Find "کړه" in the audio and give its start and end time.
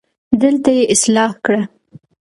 1.45-1.61